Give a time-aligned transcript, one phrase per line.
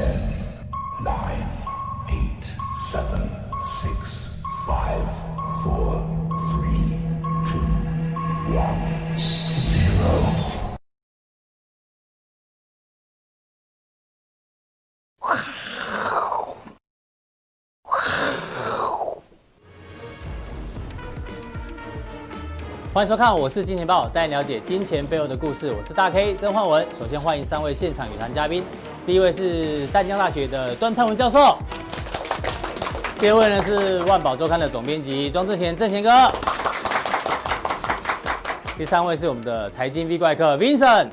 [0.00, 0.16] Ten,
[1.04, 1.46] nine,
[2.08, 2.44] eight,
[2.90, 3.20] seven,
[3.62, 5.04] six, five,
[5.62, 6.00] four,
[6.48, 6.96] three,
[7.44, 7.60] two,
[8.56, 8.80] one,
[9.58, 10.08] zero.
[22.94, 25.70] 欢迎收看，我是金钱爆，带你了解金钱背后的故事。
[25.70, 26.86] 我是大 K 曾焕文。
[26.98, 28.64] 首先欢迎三位现场与谈嘉宾，
[29.06, 31.56] 第一位是淡江大学的段昌文教授，
[33.18, 36.10] 第二位呢是万宝周刊的总编辑庄正贤正贤哥，
[38.76, 41.08] 第三位是我们的财经 V 怪客 Vincent。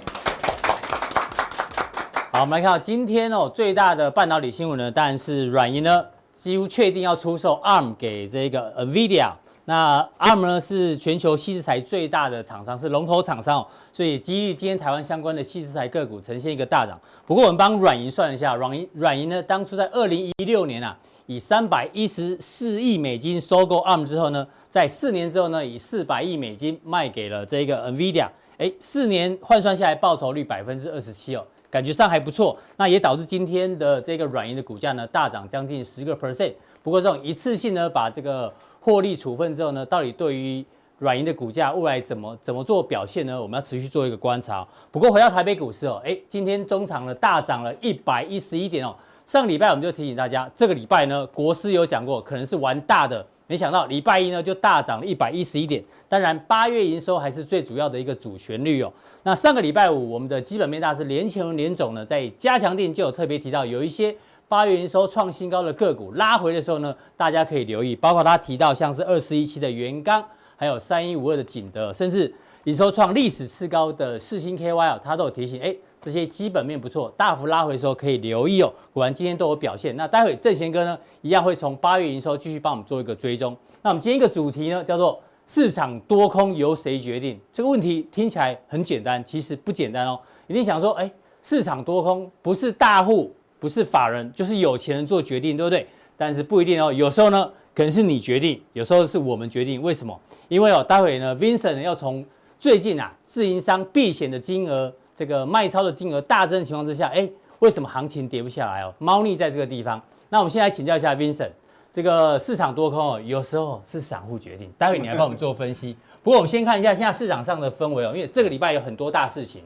[2.32, 9.32] 好，我们来看到今天哦最大的半导体新闻呢，当然是软银呢几乎确定要出售 ARM 给这个 NVIDIA。
[9.70, 16.98] 那 ARM 呢是全球矽智财最大的厂商，是龙头厂商哦，所以基于今天台湾相关的矽智财个股呈现一个大涨。
[17.26, 32.58] 不过我们帮软银算一下，软银软银呢当初在二零一六年啊，以三百一十四亿美金收购 ARM 之后呢，在四年之后呢，以四百亿美金卖给了这个 NVIDIA，哎，四年换算下来报酬率百分之二十七哦，感觉上还不错。
[32.78, 36.54] 那也导致今天的这个软银的股价呢大涨将近十个 percent。
[36.82, 38.54] 不过这种一次性呢把这个
[38.88, 40.64] 获利处分之后呢，到底对于
[41.00, 43.40] 软银的股价未来怎么怎么做表现呢？
[43.40, 44.66] 我们要持续做一个观察。
[44.90, 48.96] 不过回到台北股市哦，哎，今天中场呢大涨了一百一十一点哦。
[49.26, 55.84] 上礼拜我们就提醒大家，这个礼拜呢国师有讲过，可能是玩大的，没想到礼拜一呢就大涨了一百一十一点。
[56.08, 58.90] 当然八月营收还是最主要的一个主旋律哦。
[59.24, 64.16] 那上个礼拜五我们的基本面大师连前连总呢在加强店就有特别提到有一些。
[64.50, 70.24] 八月营收创新高的个股拉回的时候呢，大家可以留意，包括他提到像是二四一七的元刚，
[70.56, 78.72] 还有三一五二的景德，甚至营收创历史次高的四星 KY 啊，他都有提醒，哎，这些基本面不错，大幅拉回的时候可以留意哦。
[78.94, 79.94] 果然今天都有表现。
[79.98, 83.56] 那待会正贤哥呢，一样会从八月营收继续帮我们做一个追踪。
[83.82, 87.38] 那我们今天一个主题呢，叫做市场多空由谁决定？
[87.52, 90.18] 这个问题听起来很简单，其实不简单哦。
[90.48, 91.12] 一定想说，哎，
[91.44, 93.34] 市场多空不是大户。
[93.60, 95.88] 不是法人，就是有钱人做决定，对不对？
[96.16, 99.80] 但是不一定哦，有时候呢，可能是你决定，有时候是我们决定。
[99.82, 100.20] 为什么？
[100.48, 102.26] 因为哦，待会呢，Vincent 要从
[102.58, 107.30] 最近啊，自营商避险的金额，这个卖超的金额大增的情况之下，哎，
[107.60, 108.94] 为什么行情跌不下来哦？
[108.98, 110.02] 猫腻在这个地方。
[110.30, 111.52] 那我们先来请教一下 Vincent，
[111.94, 114.72] 这个市场多空哦，有时候是散户决定。
[114.78, 115.96] 待会你来帮我们做分析。
[116.24, 119.62] 不过我们先看一下现在市场上的氛围哦，因为这个礼拜有很多大事情，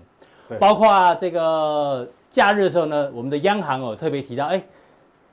[0.60, 2.06] 包括这个。
[2.32, 4.64] 假日的时候呢，我们的央行哦特别提到，哎，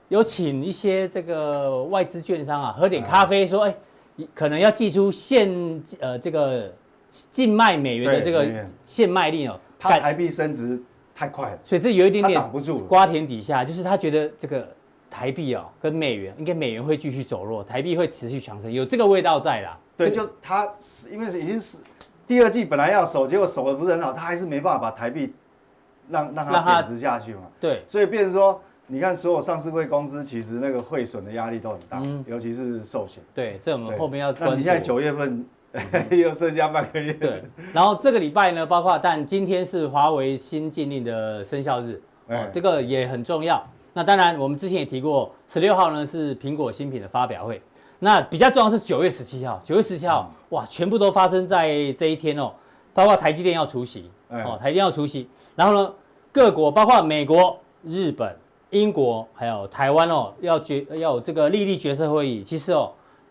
[0.09, 3.75] 有请一些这个外资券商啊喝点咖啡，说，哎，
[4.35, 5.49] 可能要寄出限
[6.01, 6.75] 呃这个
[7.31, 8.45] 净卖美元的这个
[8.83, 10.83] 限卖令哦，怕台币升值
[11.15, 12.81] 太快了，所以这有一点点挡不住。
[12.81, 14.69] 瓜田底下就是他觉得这个
[15.09, 19.79] 台币哦跟美元应该美元会继续走弱，台币会持续强升，有这个味道在啦。
[19.97, 20.69] 对，就他
[21.13, 21.79] 因为已经是
[22.27, 25.33] 第二季本来要守，结果守的不是很好，他还是没办法把台币。
[26.11, 27.43] 让让它贬值下去嘛？
[27.61, 33.23] 对，所以变成说，你看所有上市会公司，其实那个汇损的压力都很大，嗯、尤其是寿险。
[33.35, 34.51] 对，这我们后面要关注。
[34.51, 35.83] 那你现在九月份、嗯、
[36.19, 37.13] 又剩下半个月。
[37.13, 37.43] 对，
[37.73, 43.63] 然后这个礼拜呢，包括但今天是华为新禁令的生效日，哦，这个也很重要。
[43.93, 47.61] 那当然，我们之前也提过，十六号呢是苹果新品的发表会。
[47.99, 52.53] 那比较重要是九月十七号，九月十七号、嗯，哇，全部都发生在这一天哦。
[52.99, 55.95] 包括台积电要出席，哦，台积电要出席，然后呢，
[56.33, 58.37] 各国包括美国、日本、
[58.71, 62.43] 英国，还有台湾哦，要决要有这个利率决策会议。
[62.43, 62.91] 其实哦，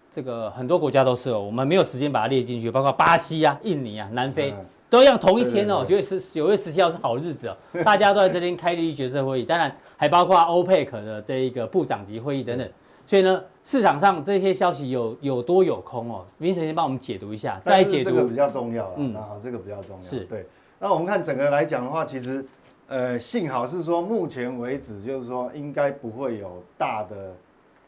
[0.10, 4.56] 这个很多国家都是哦，我们没有时间把它列进去，包括巴西啊、印尼啊、南非，
[4.90, 5.84] 都一样同一天哦。
[5.86, 12.66] 九月十九月十七号是好日子哦，大家都在这边开利率决策会议，当然还包括欧佩克的这一个部长级会议等等。
[13.08, 20.02] 所以呢，市场上这些消息有有多有空哦，Vincent 先帮我们解读一下，再解读这个比较重要嗯，好，这个比较重要。
[20.02, 20.46] 是对。
[20.78, 22.46] 那我们看整个来讲的话，其实，
[22.88, 27.34] 呃，幸好是说目前为止，就是说应该不会有大的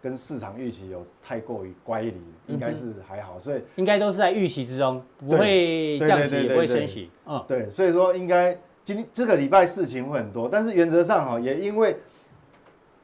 [0.01, 2.13] 跟市场预期有太过于乖离，
[2.48, 7.12] 应该是还好，所以应该都是在预期之中，不会降息也不会升息。
[7.27, 11.98] 嗯，对，所以说应该今这个礼拜事情会很多，但是原则上哈，也因为。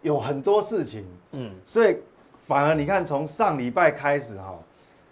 [0.05, 1.97] 有很多事情，嗯，所以
[2.43, 4.53] 反而你看，从上礼拜开始哈，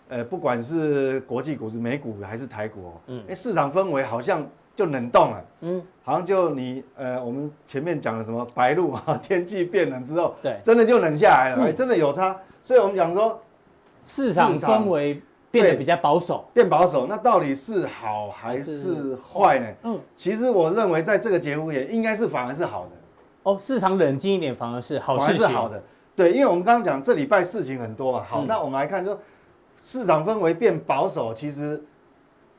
[0.07, 13.41] 呃，不管是国际股市、美股还是台股，哦嗯，哎，市场氛围好像就冷冻了，嗯，好像就你呃，我们前面讲的什么白露啊， 天气变冷之后，对，真的就冷下来了，哎，真的有差，所以我们讲说
[14.05, 15.19] 市场氛围
[15.49, 19.15] 变得比较保守，变保守，那到底是好还是。
[19.15, 19.67] 坏呢？
[19.85, 22.91] 嗯，其实我认为在这个节骨眼应该是反而是好的。
[23.43, 25.81] 哦，市场冷静一点反而是好事情，是好的。
[26.15, 28.23] 对，因为我们刚刚讲这礼拜事情很多嘛。
[28.27, 29.19] 好，嗯、那我们来看说
[29.79, 31.83] 市场氛围变保守，其实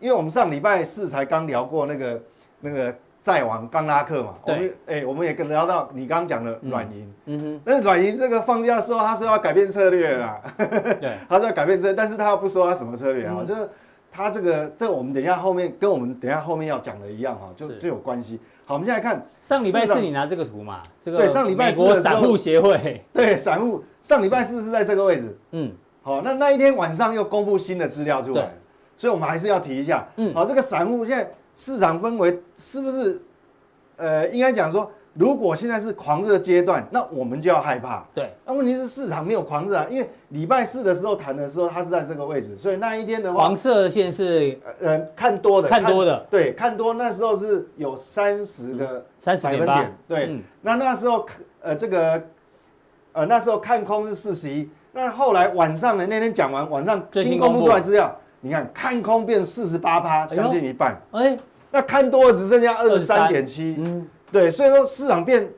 [0.00, 2.22] 因为我们上礼拜四才刚聊过那个
[2.60, 4.54] 那个债王刚拉克嘛，对。
[4.54, 13.69] 我们哎、欸、我们也跟聊到你刚刚讲的软银，嗯哼，但是软银这个放假的时候，他说要改变策略啦， 对， 他说要改变策略，但是他又不说他什么策略啊，嗯、就是
[14.10, 18.40] 他这个这個我们等一下后面跟我们等一下后面要讲的一样哈，就就有关系。
[18.66, 20.81] 好，我们现在看上礼拜四你拿这个图嘛？
[21.02, 25.38] 这个对上礼拜四美国散户协会 对散户上礼拜四是在这个位置。
[25.52, 25.72] 嗯，
[26.02, 28.55] 好，那那一天晚上又公布新的资料出来，
[28.96, 30.06] 所以我们还是要提一下。
[30.16, 33.20] 嗯，好，这个散户现在市场氛围是不是？
[33.96, 34.90] 呃，应该讲说。
[35.14, 38.05] 如果现在是狂热阶段，那我们就要害怕。
[38.12, 51.25] 对，那问题是市场没有狂热啊，因为礼拜四的时候谈的时候，它是在这个位置，所以那一天的话，黄色线是呃看多的，看多的，对，看多那时候是有三十个三十点八，对，嗯、那那时候
[51.62, 52.20] 呃这个
[53.12, 61.38] 呃那时候看空是四十一，那后来晚上呢，那天讲完晚上新公布出来资料，你看看空变四十八趴，将近一半，哎，哎。
[61.70, 64.08] 那看多的只剩下二十三点七，嗯。
[64.34, 65.48] 对，所以说市场变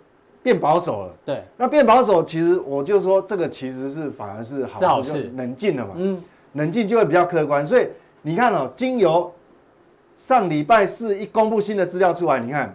[0.43, 1.15] 变保守了。
[1.25, 5.95] 对，那变保守，其实我就说这个其实是反而是好，事，冷静了嘛。
[5.97, 7.65] 嗯，冷静就会比较客观。
[7.65, 7.89] 所以
[8.21, 9.33] 你看哦，经由
[10.15, 12.75] 上礼拜四一公布新的资料出来，你看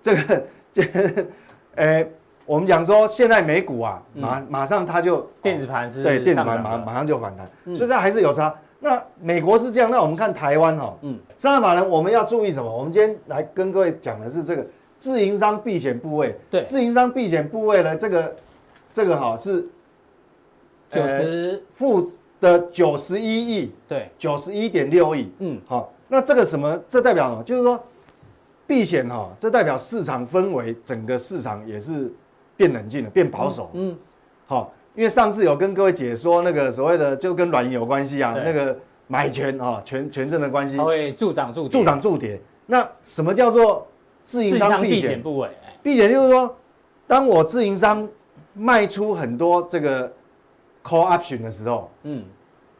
[0.00, 0.42] 这个
[0.72, 0.84] 这，
[1.74, 2.06] 哎，
[2.46, 8.54] 我们讲说现在美股啊，马马上它就电子盘是对电子盘马马上就反弹，所以这还是有差。
[8.78, 12.70] 那美国是这样，那我们看台湾哈，嗯，三大法人我们要注意什么？
[12.70, 14.64] 我们今天来跟各位讲的是这个。
[15.00, 18.36] 自营商避险部位，对，自营商避险部位呢，这个
[18.92, 19.66] 这个哈是
[20.90, 26.78] 九十负的九十一亿，对，九十一点六亿，嗯，好，那这个什么？
[26.86, 27.42] 这代表什么？
[27.42, 27.82] 就是说
[28.66, 32.12] 避险哈，这代表市场氛围，整个市场也是
[32.54, 33.96] 变冷静了，变保守，嗯，
[34.46, 42.38] 好，因为上次有跟各位解说那个所谓的就跟软银有关系啊，那个买权啊，权权证的关系，它会助涨助助涨助跌。
[42.66, 43.86] 那什么叫做？
[44.22, 45.20] 自营商避险。
[45.22, 45.50] 部位，
[45.82, 46.56] 避险就是说，
[47.06, 48.08] 当我自营商
[48.54, 50.06] 卖出很多这个
[50.84, 52.24] call option 的时候，嗯，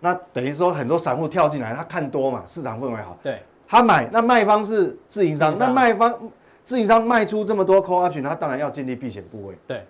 [0.01, 6.15] 那等于说很多散户跳进来，他看多嘛，市场氛围好，对，他买，那卖方是自营商，那卖方
[6.63, 9.85] 自营商卖出这么多 call option，他当然要建立避险部位，对，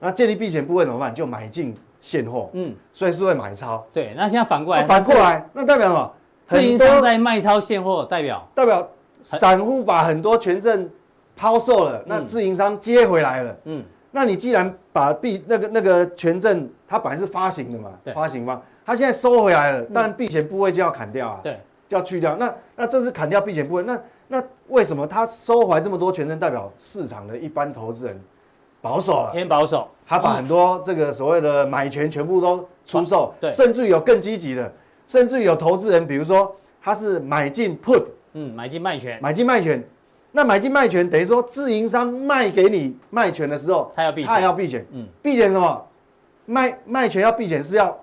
[0.00, 1.14] 那建立避险部位怎么办？
[1.14, 6.12] 就买进现货，嗯，所以是会买超，对，那现在反过来，反过来，那代表什么？
[6.46, 8.48] 自营商在卖超现货，代表？
[8.54, 8.88] 代表。
[9.20, 10.88] 散户把很多权证
[11.36, 13.56] 抛售了，那自营商接回来了。
[13.64, 22.36] 嗯，那你既然把避那个那个权证，它本来是发行的嘛，发行方，它现在收回来了，但避险部位就要砍掉啊，对，就要去掉。
[22.36, 26.38] 那那这是砍掉避险部位，那那为什么他收回来这么多权证？
[26.38, 28.20] 代表市场的一般投资人
[28.80, 34.72] 保守了，偏保守，他把很多这个所谓的买权全部都出售，对，甚至于有更积极的，
[35.06, 38.04] 甚至于有投资人，比如说他是买进 put。
[38.38, 39.82] 嗯，买进卖权，买进卖权，
[40.30, 44.86] 那买进卖权等于说自营商卖给你卖权的时候，他要避险，他也要避险。
[44.92, 45.84] 嗯，避险什么？
[46.46, 47.98] 卖卖权要避险是要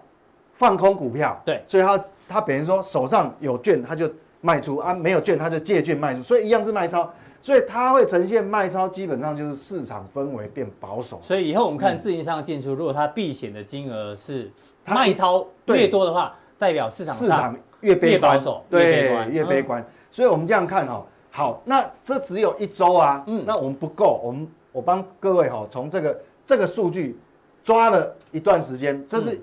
[0.54, 4.12] 放空股票，对，所以他他等于说手上有券他就
[4.42, 7.12] 卖出啊，没有券他就借券卖出，所以一样是卖超，
[7.42, 11.20] 所以它会呈现卖超，基本上就是市场氛围变保守。
[11.24, 14.52] 所以以后我们看自营商的进出，如果他避险的金额是
[14.86, 19.84] 卖超越多的话，代表市场市场越悲观，越保守，对，越悲观。
[20.16, 27.20] 所以，我们这样看哈，好，那这只有一周啊，嗯，那我们不够，我们我帮各位哈，从这个这个数据
[27.66, 29.42] 抓了一段时间，这是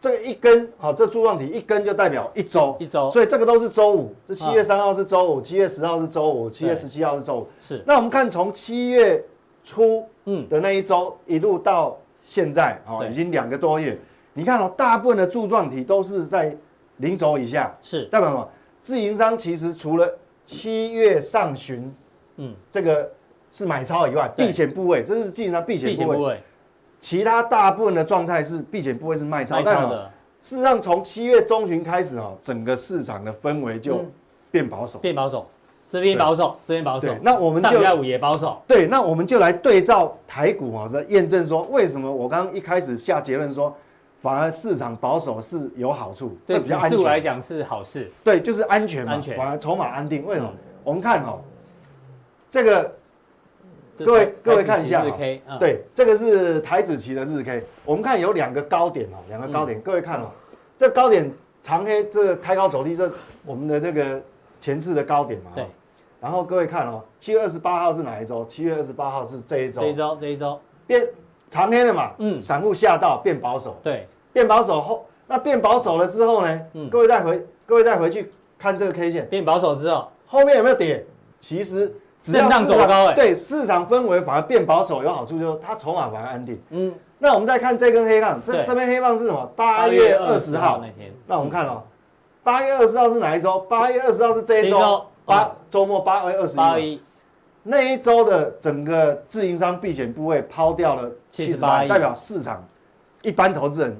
[0.00, 7.80] 这个一根，好，这柱状体一根就代表一周，一周，所以这个都是周五，这七月三号是周五，七月十号是周五，七月十七号是周五，是。
[7.86, 9.24] 那我们看从七月
[9.62, 10.48] 初，嗯。
[10.48, 13.96] 的那一周一路到现在，哦，已经两个多月，
[14.34, 16.56] 你看哦，大部分的柱状体都是在
[16.96, 18.48] 零轴以下，是，代表什么？
[18.88, 20.10] 自营商其实除了
[20.46, 21.94] 七月上旬，
[22.36, 23.06] 嗯，这个
[23.52, 26.42] 是买超以外，避险部位，这是自营商避险部位。
[26.98, 30.10] 其他大部分的状态是避险部位是卖超，卖超的。
[30.40, 34.06] 事实上，从七月中旬开始哦，整个市场的氛围就
[34.50, 35.46] 变保守，变保守，
[35.86, 37.14] 这边保守，这边保守。
[37.20, 38.62] 那我们就上礼拜五也保守。
[38.66, 43.76] 对，那我们就来对照台股啊，来验证说为什么我刚刚一开始下结论说。
[44.20, 48.10] 反而市场保守是有好处，对指数来讲是好事。
[48.24, 49.36] 对，就是安全嘛，安全。
[49.36, 50.26] 反而筹码安定。
[50.26, 50.52] 为什么？
[50.82, 51.38] 我们看哈，
[52.50, 52.92] 这个
[53.98, 55.04] 各位各位看一下，
[55.60, 57.64] 对，这个是台子期的日 K。
[57.84, 59.80] 我们看有两个高点哦，两个高点。
[59.80, 60.30] 各位看哦，
[60.76, 61.30] 这高点
[61.62, 63.10] 长黑，这个开高走低，这
[63.44, 64.20] 我们的这个
[64.60, 65.52] 前次的高点嘛。
[65.54, 65.66] 对。
[66.20, 68.44] 然后各位看哦，七月二十八号是哪一周？
[68.46, 69.82] 七月二十八号是这一周。
[69.82, 71.06] 这一周，这一周变
[71.50, 72.10] 长黑了嘛？
[72.18, 73.76] 嗯，散户吓到变保守。
[73.82, 76.60] 对，变保守后，那变保守了之后呢？
[76.74, 79.26] 嗯，各位再回，各位再回去看这个 K 线。
[79.28, 81.04] 变保守之后，后面有没有跌？
[81.40, 83.14] 其实震荡走高哎。
[83.14, 86.60] 对，市场氛围反而变保守有好处，就是它筹码反而安定。
[86.70, 89.50] 嗯，那我们再看这根黑棒，这这边黑棒是什么？
[89.56, 91.12] 八月二十号那天。
[91.26, 91.82] 那我们看哦，
[92.42, 93.60] 八月二十号是哪一周？
[93.60, 95.04] 八月二十号是这一周。
[95.24, 96.98] 八周末八月二十一，
[97.70, 102.66] 那一周的整个自营商避险部位抛掉了七十八亿，代表市场
[103.20, 103.94] 一般投资人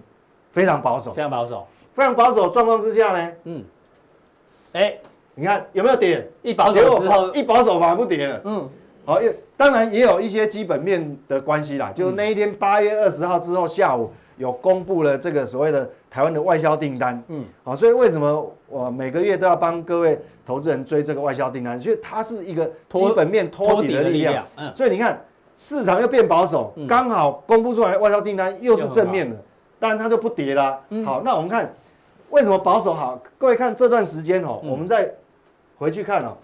[0.50, 3.62] 非常保守，非常保守，非常保守状况之下呢，嗯，
[4.72, 4.94] 哎，
[5.34, 6.26] 你看有没有跌？
[6.40, 8.66] 一保守之后，一保守反而不跌了，嗯，
[9.04, 20.18] 好，也当然也有一些基本面的关系啦，就是那一天八月二十号之后下午有公布了这个所谓的台湾的外销订单，嗯，好，所以为什么我每个月都要帮各位？
[20.48, 24.46] 投资人追这个外销订单，所以它是一个基本面托底的力量。
[24.56, 25.22] 嗯，所以你看
[25.58, 29.36] 市场又变保守，刚好公布出来外销订单又是正面的，
[29.78, 30.80] 当然它就不跌啦。
[31.04, 31.70] 好，那我们看
[32.30, 33.20] 为什么保守好？
[33.36, 35.12] 各位看这段时间哦，我们再
[35.76, 36.34] 回去看哦，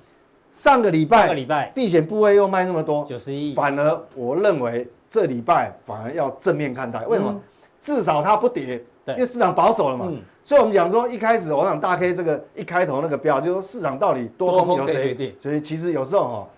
[0.52, 7.06] 上个礼拜上个礼拜避险部位又卖那么多，九十亿，反而我认为这礼拜反而要正面看待。
[7.06, 7.34] 为什么？
[7.80, 10.10] 至少它不跌，因为市场保守了嘛。
[10.42, 15.34] 所以，我们讲说，一开始我想大 K 这个一开头那个标，就是说市场到底多空由谁决定？
[15.40, 16.48] 所以，其实有时候哈，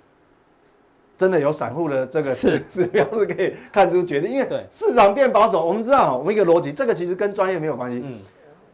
[1.16, 4.30] 真的有散户的这个 指标是可以看出决定。
[4.30, 8.02] 因为市场变保守，我们知道，我们一个逻辑，这个其实跟专业没有关系。
[8.04, 8.18] 嗯，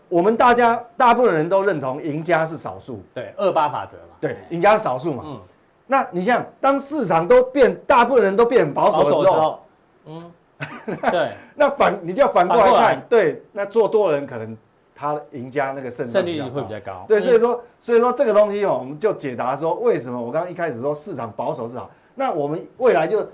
[0.08, 3.02] 我们大家大部分人都认同赢家是少数。
[3.14, 4.14] 对，二八法则嘛。
[4.20, 5.22] 对，赢家是少数嘛。
[5.26, 5.40] 嗯。
[5.86, 9.60] 那你像当市场都变，大部分人都变保守的时候，
[10.06, 10.32] 嗯，
[11.10, 14.56] 对，那反你就要反过来看，对，那做多的人可能。
[14.94, 23.26] 他赢家那个胜胜率会比较高，对，所以说，所以说这个东西哦，我们就解答说，为什么我刚刚一开始说市场保守是好，那我们未来就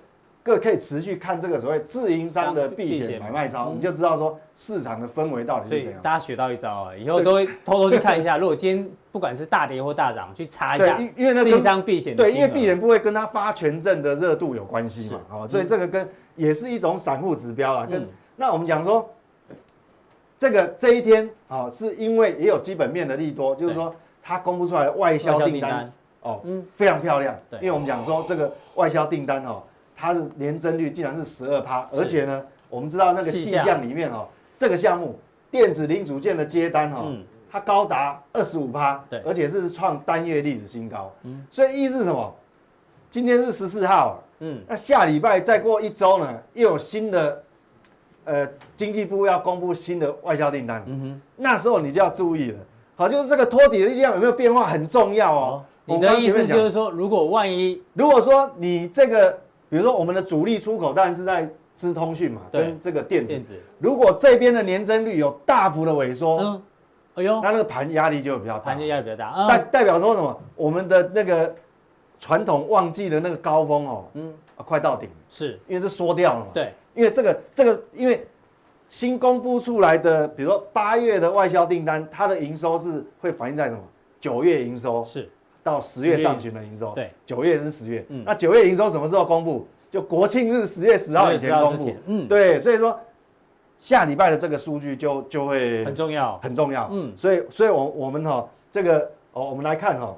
[0.42, 6.00] 各可以持续看这个所谓自营商的避险买卖操，你就知道说市场的氛围到底是怎样。
[6.00, 16.08] 大家学到一招啊，以后都会偷偷去看一下，如果今天不管是大跌或大涨，去查一下，因为那自营商避险对，因为避险不会跟他发权证的热度有关系嘛，好，所以这个跟
[16.38, 19.06] 也是一种散户指标啊，跟那我们讲说。
[20.40, 23.92] 这个这一天啊，是因为也有基本面的利多，就是说
[24.22, 25.92] 它公布出来的外销订单
[26.22, 27.34] 哦，嗯，非常漂亮。
[27.50, 29.60] 对，因为我们讲说这个外销订单哦，
[29.96, 32.40] 它的年增率竟然是十二趴，而且呢，
[32.70, 33.82] 我们知道那个细项。
[33.82, 35.18] 里面哦，这个项目
[35.50, 37.04] 电子零组件的接单哈，
[37.50, 41.12] 它高达二十五趴，对，而且是创单月历史新高。
[41.24, 42.32] 嗯，所以意思是什么？
[43.10, 47.42] 今天是十四号，嗯，那下礼拜再过一周呢，又有新的。
[48.30, 52.58] 呃，经济部要公布新的外销订单，嗯哼，那时候你就要注意了。
[52.94, 55.64] 好，就是这个托底的力量有没有变化很重要哦。
[55.86, 59.32] 你的意思就是说，如果万一，如果说你这个，
[59.70, 63.32] 比如说我们的主力出口当然是在资通讯嘛，跟这个电子。
[63.32, 63.54] 电子。
[63.78, 66.62] 如果这边的年增率有大幅的萎缩，嗯，
[67.14, 68.74] 哎呦，那那个盘压力就比较大。
[68.74, 70.38] 盘压力比较大，代代表说什么？
[70.54, 71.54] 我们的那个
[72.18, 76.46] 传统旺季的那个高峰哦，嗯，啊快到顶，是因为这缩掉了嘛。
[76.52, 76.72] 对。
[76.94, 78.26] 因为这个这个，因为
[78.88, 83.80] 新公布出来的，比如说八月的外销订单，它的营收是会反映在什么？
[84.20, 85.30] 九月营收是
[85.62, 86.92] 到十月上旬的营收。
[86.96, 88.04] 对，九月是十月。
[88.08, 89.68] 嗯，那九月营收什么时候公布？
[89.92, 91.94] 就国庆日十月十号以前公布。
[92.06, 92.98] 嗯，对，所以说
[93.78, 96.88] 下礼拜的这个数据就就会很重要，很重要。
[96.90, 100.16] 嗯，所以所以我我们哈这个哦，我们来看哈。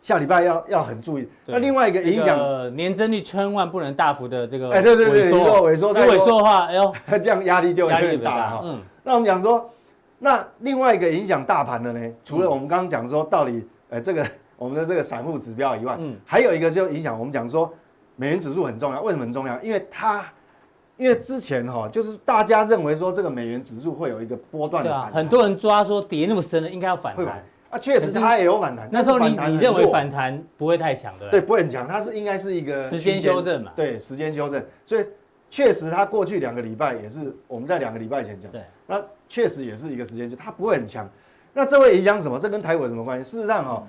[0.00, 1.28] 下礼拜要要很注意。
[1.46, 8.60] 那另外一个影响，年增率千万不能大幅的这个哎，对对对，如果萎缩，萎缩的话，哎呦， 这样压力就有点大哈。
[8.64, 9.70] 嗯，那我们讲说，
[10.18, 14.26] 那另外一个影响大盘的呢，除了我们刚刚讲说到底，呃，这个
[14.56, 17.70] 我们的这个散户指标以外，嗯，还有一个就影响我们讲说，
[18.16, 19.02] 美元指数很重要。
[19.02, 19.60] 为什么很重要？
[19.60, 20.24] 因为它，
[20.96, 27.44] 因为之前哈，就是大家认为说这个美元指数会有一个波段的反弹，很多人抓说跌那么深了，应该要反弹。
[27.70, 28.88] 啊，确实它也有反弹。
[28.90, 31.30] 那时候你你认为反弹不会太强的？
[31.30, 33.70] 对，不会很强，它是应该是一个时间修正嘛？
[33.76, 34.60] 对，时间修正。
[34.84, 35.06] 所以
[35.48, 38.50] 确实它过去两个礼拜也是我们在两个礼拜前讲。
[38.50, 41.08] 对，那确实也是一个时间，就它不会很强。
[41.52, 42.40] 那这会影响什么？
[42.40, 43.30] 这跟台股有什么关系？
[43.30, 43.86] 事实上哈，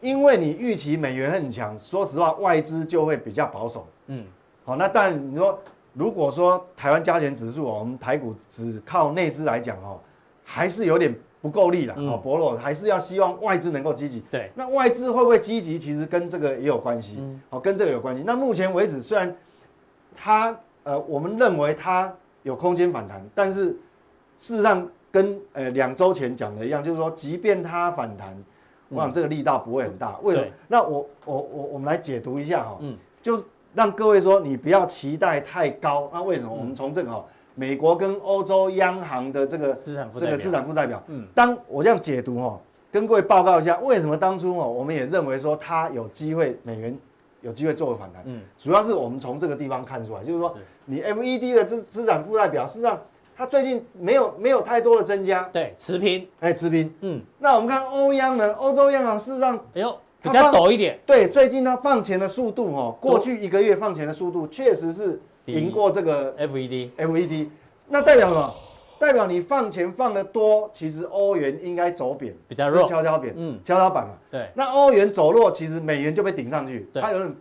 [0.00, 3.86] 因为你预期美元很强，说实话外资就会比较保守。
[4.08, 4.26] 嗯，
[4.64, 5.56] 好，那但你说
[5.92, 10.00] 如果说台湾加权指数，我们台股只靠内资来讲哦，
[10.42, 11.14] 还是有点。
[11.40, 14.22] 不够力了，哦，薄弱，还是要希望外资能够积极。
[14.30, 15.78] 对，那外资会不会积极？
[15.78, 17.18] 其实跟这个也有关系，
[17.50, 18.22] 哦，跟这个有关系。
[18.26, 19.34] 那目前为止，虽然
[20.16, 22.12] 它呃，我们认为它
[22.42, 23.66] 有空间反弹，但是
[24.38, 28.36] 事实上跟呃两周前讲的一样，就是说，即便它反弹，
[28.88, 30.16] 我想这个力道不会很大。
[30.22, 30.46] 为什么？
[30.68, 33.42] 那我我我我们来解读一下哈，嗯，就
[33.74, 36.10] 让各位说你不要期待太高。
[36.12, 36.50] 那为什么？
[36.52, 37.24] 我们从这个哈，
[37.56, 42.60] 美国跟欧洲央行的这个资产这个资产负债表，嗯，当我这样解读哈，
[42.92, 46.96] 跟各位报告一下，为什么当初哦，我们也认为说它有机会美元
[47.40, 53.00] 有机会做个反弹，嗯，主要是我们从这个地方看出来，就是说你 FED 的资资产负债表事实上。
[53.38, 58.54] 它最近没有没有太多的增加，对，持平，哎，持平，嗯，那我们看欧央呢？
[58.54, 67.48] 欧洲央行事实上，哎呦，比较陡一点，对，最近它放钱的速度哦，过去一个月放钱的速度确实是赢过这个 FED，FED，
[67.88, 68.54] 那代表什么？
[68.98, 77.34] 代表你放钱放的多，其实欧元应该走贬，比较弱，跷跷贬，嗯，跷跷板嘛，对，那欧元走弱，其实美元就被顶上去，它有点。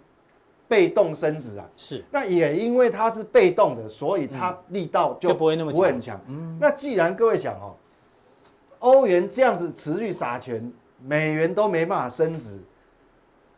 [0.67, 6.19] 被动升值啊，是，那也因为它是被动的，所以它力道就不会那么不会很强。
[6.27, 7.75] 嗯，那既然各位想哦，
[8.79, 12.59] 欧元这样子持续撒钱，美元都没办法升值，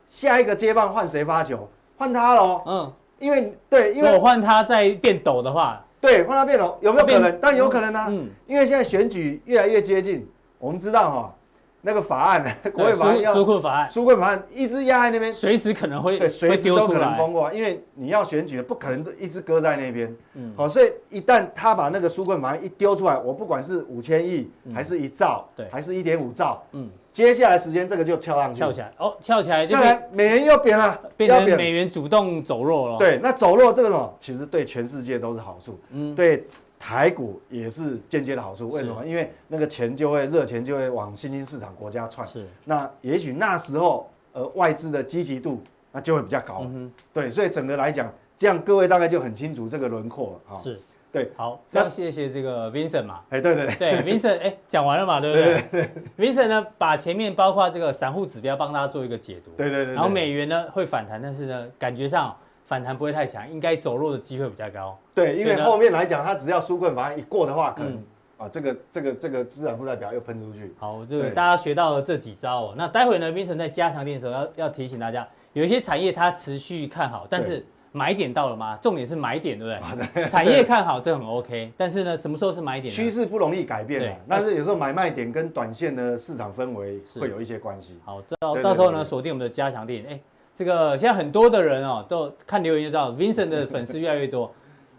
[0.10, 1.70] 下一个接棒换谁发球？
[1.98, 2.62] 换它喽。
[2.66, 7.40] 嗯，因为对，因为我换它再变陡的话，对，换它变陡有没有可能？
[7.42, 8.08] 但有可能啊。
[8.10, 10.28] 嗯，因为现在选举越来越接近，
[10.60, 11.34] 我们知道哈。
[11.80, 12.52] 那个法案呢？
[12.74, 20.14] 国会法案要纾困法案，纾困法案一直压在那边，随时可能会对，随时都可能通过，因为你要选举，不可能一直搁在那边。
[20.34, 29.76] 嗯，好，所以一旦他把那个纾困法案一丢出来，我不管是五千亿，还是一兆，对，还是一点五兆，嗯，接下来时间这个就跳上去，跳起来，哦，跳起来就
[30.12, 32.98] 美元又贬了，变成美元主动走弱了。
[33.00, 35.80] 对，那走弱这个什么，其实对全世界都是好处。
[35.90, 36.46] 嗯，对。
[36.80, 39.04] 台股也是间接的好处，为什么？
[39.04, 42.26] 因为那个钱就会热钱就会往新兴市场国家窜。
[42.28, 45.60] 是，那也许那时候呃外资的积极度
[45.92, 46.60] 那就会比较高。
[46.66, 50.56] 嗯哼，对，所以整个来讲，这样各位大概就很清楚这个轮廓了。
[50.56, 50.80] 是，
[51.12, 53.22] 对，好，非常谢谢这个 Vincent 嘛。
[53.30, 55.62] 哎，对对对，Vincent，哎，讲完了嘛， 对不对？
[55.72, 59.52] 对对 Vincent 呢，把前面包括这个散户指标帮大家做一个解读。
[59.58, 59.94] 对对对。
[59.96, 62.36] 然后美元呢会反弹，但是呢感觉上。
[62.68, 65.00] 反弹不会太强，应该走弱的机会比较高。
[65.16, 68.04] 对，因为后面来讲，它只要纾困法案一过的话，可能
[68.36, 70.76] 啊，这个这个这个资产负债表又喷出去。
[70.78, 72.74] 好，这个大家学到了这几招哦。
[72.76, 77.66] 那待会呢，Vincent 在加强錠的时候要要提醒大家，有一些产业它持续看好，但是
[77.98, 78.78] 买点到了吗？
[78.82, 80.26] 重点是买点，对不对？
[80.30, 82.94] 产业看好这很 OK，但是呢，什么时候是买点？
[82.94, 84.16] 趋势不容易改变，对。
[84.30, 88.00] 但是有时候买卖点跟短线的市场氛围会有一些关系。
[88.06, 90.20] 好，到到时候呢，锁定我们的加强店，哎。
[90.54, 94.52] 这个现在很多的人哦，都看留言就知道，Vincent 的粉丝越来越多，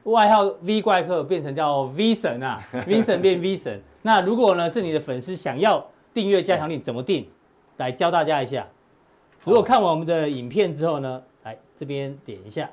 [0.04, 3.82] 外号 V 怪客变成叫 V 神啊， Vincent 变 V 神。
[4.02, 5.84] 那如果呢是你的粉丝想要
[6.14, 7.26] 订阅加强力怎么订？
[7.78, 8.64] 来教大家一下。
[9.42, 12.70] 如果看完我们的影片之后呢，来这边点一下。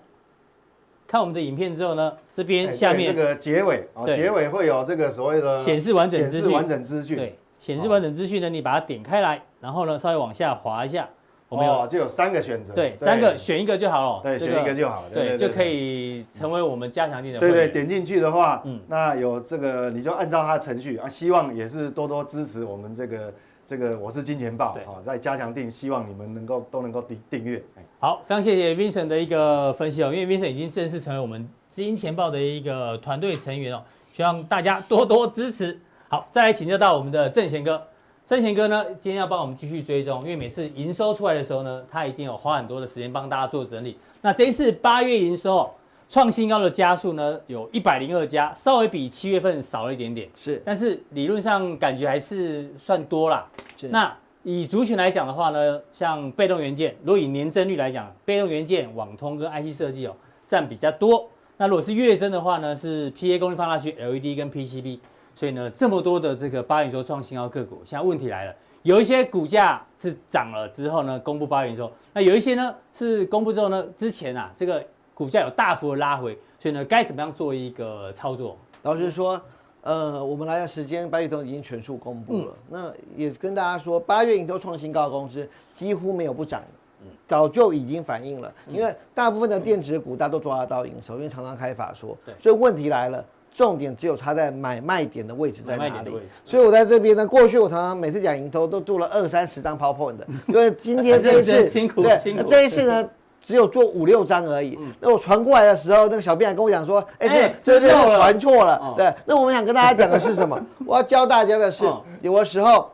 [1.07, 6.51] 看我们的影片之后呢，这边下面这个结尾啊，结尾会有这个所谓的显示完整资讯。
[6.51, 7.17] 完整资讯。
[7.17, 11.07] 对，显示完整资讯呢，你把它点开来，然后呢稍微往下滑一下。
[11.47, 17.39] 我们有就有三个选择，对，三个选一个就好了，对，选一个就好，对，就可以成为我们加强錠的。
[17.39, 23.31] 对对，点进去的话，嗯，那有这个你就按照它的程序啊，希望也是多多支持我们这个
[23.67, 27.61] 这个我是金钱豹啊，在加强錠，希望你们能够都能够订订阅。
[27.99, 33.81] 好，非常谢谢 Vincent 的一个分析哦，因为 Vincent 已经正式成为我们金钱豹的一个团队成员哦，
[34.13, 35.79] 希望大家多多支持。
[36.07, 37.81] 好，再来请教到我们的正贤哥。
[38.23, 43.97] 正贤哥呢，今天要帮我们继续追踪，因为每次营收出来的时候呢，他一定有花很多的时间帮大家做整理。
[44.21, 45.67] 那这一次八月营收
[46.15, 53.45] 创新高的家数呢，有一百零二家，稍微比七月份少了一点点，是，但是理论上感觉还是算多啦。
[53.75, 53.89] 是。
[53.89, 61.29] 那以族群来讲的话呢，像被动元件，如果以年增率来讲，被动元件、网通跟 IC 设计哦，占比较多。
[61.57, 64.99] 那如果是月增的话呢，是 PA 功率放大器、LED 跟 PCB。
[65.35, 74.81] 所以呢，这么多的这个八月营收创新高个股，现在问题来了，有一些股价是涨了之后呢，公布八月营收，那有一些呢是公布之后呢，之前啊这个
[75.15, 78.55] 股价有大幅的拉回，所以呢该怎么样做一个操作？
[78.83, 79.41] 老实说，
[79.81, 93.25] 呃，我们来的时间八月都已经全数公布了，嗯、那也跟大家说，八月营收创新高的公司几乎没有不涨的，早就已经反映了，因为大部分的电子股大家都抓得到营收，因为常常开法说，对，所以问题来了。
[93.57, 96.11] 重点只有差在买卖点的位置在哪里，
[96.43, 97.25] 所以我在这边呢。
[97.25, 103.09] 过去我常常每次讲营收都做了二三十张 PowerPoint 的，因为今天这一次辛苦，对，这一次呢
[103.45, 104.77] 只有做五六张而已。
[104.99, 110.59] 那我传过来的时候，那个小编还跟我讲说：“哎，这这这传错了。”对，那我们想跟大家讲的是什么？
[110.85, 111.85] 我要教大家的是，
[112.21, 112.91] 有的时候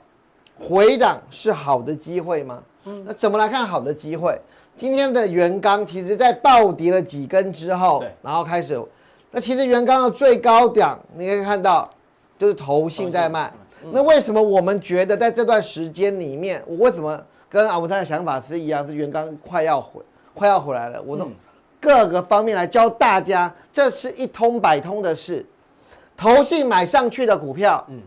[0.59, 2.61] 回档是好的机会吗？
[3.05, 4.39] 那怎么来看好的机会？
[4.77, 8.81] 今天的元刚其实在暴跌了几根之后，然后开始。
[9.29, 11.89] 那其实元刚的最高点，你可以看到，
[12.37, 13.53] 就是投信在卖。
[13.91, 18.85] 那为什么我们觉得在这段时间里面，我为什么跟阿文山的想法是一样？
[18.87, 20.01] 是元刚快要回，
[20.41, 20.99] 快要回来了。
[21.03, 21.31] 我从
[21.79, 25.45] 各个方面来教大家，这是一通百通的事。
[26.17, 28.01] 投信买上去的股票，嗯，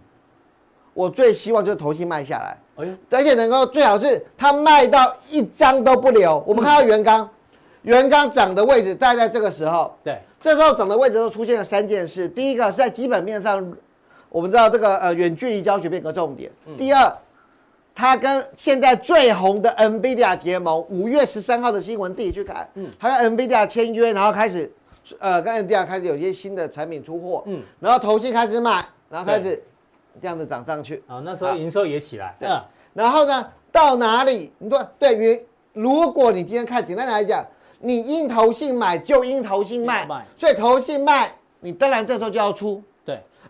[0.94, 6.42] 我最希望就是投信卖下来，哎呦，而且能够最好是它卖到一张都不留。
[6.44, 7.30] 我们看到元刚，
[7.82, 12.26] 元刚涨的位置大概在这个时候，对，这时候涨的位置都出现了三件事。
[12.26, 13.72] 第一个是在基本面上，
[14.28, 16.50] 我们知道这个呃远距离教学变个重点。
[16.76, 17.16] 第二，
[17.94, 24.72] 它跟现在最红的 NVIDIA 结盟，五月十三号的新闻自己去看，嗯，它跟 NVIDIA 签约，然后开始。
[25.18, 29.62] 呃，跟 NVIDIA 开始有一些新的产品出货，嗯，然后投信开始买，然后开始
[30.18, 32.58] 这样子涨上去，啊，那时候营收也起来，嗯，
[32.94, 34.50] 然后呢，到哪里？
[34.56, 37.46] 你说对于，如果你今天看简单来讲，
[37.80, 42.82] 你因投信买就因投信卖，所以投信卖，你当然这时候就要出。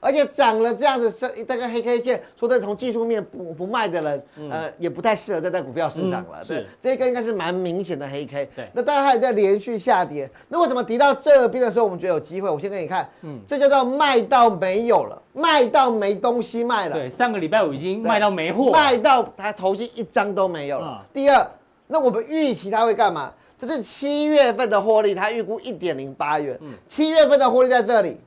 [0.04, 6.40] 而且涨了这样子，这这个黑 K 线，说的从技术面不不卖的人，嗯、呃，也不太适合再在股票市场了。
[6.40, 8.46] 嗯、是，这个应该是蛮明显的黑 K。
[8.54, 10.30] 对，那当然还在连续下跌。
[10.48, 12.50] 那为什么跌到这边的时候，我们觉得有机会？
[12.50, 16.96] 我先给你看，嗯，这叫做卖到没有了，卖到没东西卖了。
[16.96, 21.00] 对，上个礼拜五已经卖到没货，卖到它投信一张都没有了。
[21.00, 21.50] 嗯、第二，
[21.86, 23.32] 那我们预期它会干嘛？
[23.58, 26.58] 这是七月份的获利，它预估一点零八元。
[26.60, 28.18] 嗯，七月份的获利在这里。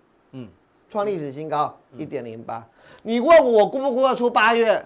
[0.89, 2.65] 创历史新高一点零八，
[3.04, 4.86] 你问我估不估得出八月？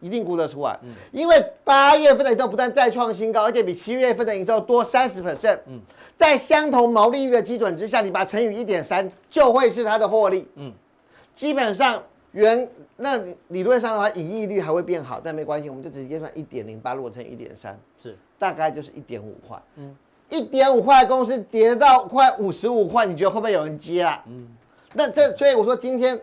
[0.00, 5.58] 一定估得出来，嗯、因为八月份的营收不但再创新高，而且比七月份的营收多三十 percent。
[5.66, 5.80] 嗯，
[6.16, 10.48] 在相同毛利率的基准之下，你把乘以一点三，就会是它的获利。
[10.54, 10.72] 嗯，
[11.34, 12.66] 基本上原
[12.96, 19.60] 那理论上的话，盈利率还会变好，但没关系，我们就直接算一点零八，如果乘以一点三，是大概就是一点五块。
[19.74, 19.94] 嗯，
[20.28, 24.22] 一点五块公司跌到快五十五块，你觉得会不会有人接啊？
[24.28, 24.46] 嗯。
[24.92, 26.20] 那这所以我说今天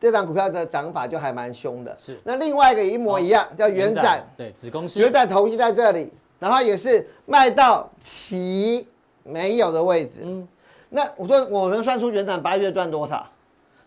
[0.00, 1.96] 这档股票的涨法就还蛮凶的。
[1.98, 2.18] 是。
[2.24, 4.26] 那另外一个一模一样，哦、叫元展。
[4.36, 4.98] 对，子公司。
[5.00, 8.86] 元展投资在这里，然后也是卖到其
[9.22, 10.12] 没有的位置。
[10.22, 10.48] 嗯。
[10.88, 13.26] 那我说我能算出元展八月赚多少？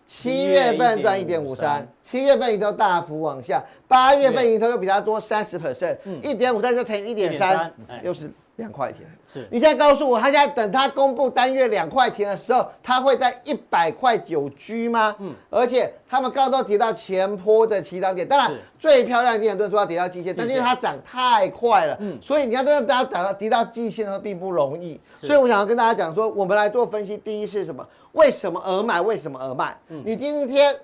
[0.06, 8.32] 七月份赚一点五三，七月份营收大幅往下，八月份营收又比它多三十 percent，一点五三就乘以一点三，又是。
[8.60, 15.16] 两块钱是，你现在告诉我，他现在等他公布单月两块钱的时候，他会在一百块九居吗？
[15.20, 27.88] 嗯，而且他们刚刚都提到前坡的起涨点，当然最漂亮的点都是说要跌到季线，但是因为它涨太快了，嗯，所以你要让大家等到跌到季线的时候并不容易，所以我想要跟大家讲说，我们来做分析，第一是什么？
[28.12, 29.00] 为什么而买？
[29.00, 29.76] 为什么而卖？
[29.88, 30.76] 嗯，你今天。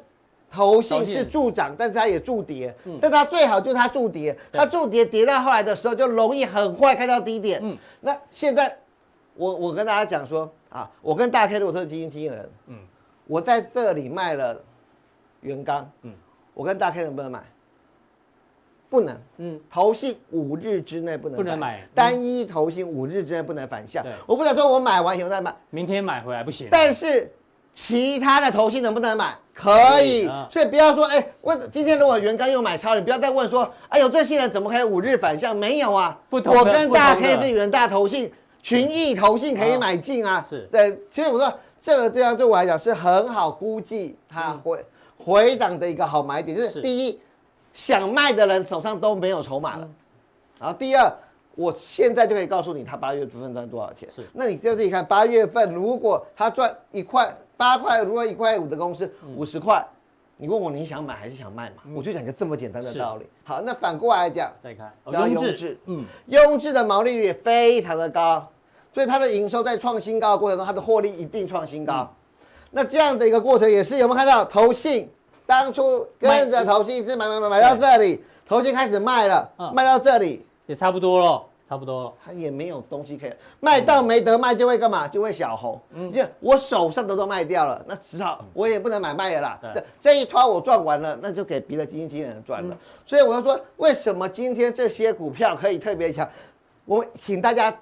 [0.55, 2.73] 投信是助涨，但是它也助跌。
[2.85, 7.59] 嗯，但它最好就是它助跌，它助跌跌到后来的时候就容易很快开到低点。
[7.61, 8.77] 嗯，那现在
[9.35, 12.77] 我我跟大家讲说啊，我跟大 K 如果都是基金经理人，嗯，
[13.27, 14.57] 我在这里卖了
[15.41, 16.13] 元刚，嗯，
[16.53, 17.43] 我跟大 K 能不能买？
[18.87, 24.01] 不能，嗯，投信五日之内不能不能买，单一投信五日之内不能反向。
[24.03, 26.69] 对，我不能说我买完以后再买，明天买回来不行。
[26.71, 27.29] 但是
[27.73, 29.35] 其他的投信能不能买？
[29.57, 35.55] 可以，所以不要说，哎，问今天如果元刚又买超，你不要再问说，哎呦，这些人怎么可以五日反向？
[35.55, 38.29] 没有啊，不同我跟大 K 是元大投信，
[38.61, 40.45] 群益投信可以买进啊。
[40.47, 44.85] 是对，其实我说这个这样对我来讲是很好估计它会
[45.17, 47.17] 回档的一个好买点，就是第一，
[47.73, 49.87] 想卖的人手上都没有筹码了，
[50.59, 51.09] 然后第二，
[51.55, 54.09] 我现在就可以告诉你他八月份赚多少钱。
[54.13, 57.33] 是，那你就自己看八月份如果他赚一块。
[57.57, 59.85] 八块，如果一块五的公司五十块，
[60.37, 61.83] 你问我你想买还是想卖嘛？
[61.95, 63.25] 我就讲个这么简单的道理。
[63.43, 68.45] 好，那反过来讲，再看雍智，嗯，雍智的毛利率也非常的高，
[68.93, 72.13] 所以它的营收在创新高的过程中，它的获利一定创新高。
[72.71, 74.43] 那这样的一个过程也是有没有看到？
[74.43, 75.09] 投信
[75.45, 81.41] 当初跟着投信一直买买买买到这里，投信开始卖了，卖到这里也差不多了。
[81.67, 85.07] 差不多，他也没有东西可以卖到没得卖，就会干嘛？
[85.07, 85.81] 就会小红。
[85.93, 89.59] 嗯，因为我手上的都卖掉了，那只好我也不能买卖了啦。
[89.73, 92.77] 这这一套我赚完了，那就给别的基金经理人赚了。
[93.03, 96.29] 所以我就说，为什么今天这些股票可以特别强？
[96.85, 97.75] 我请大家，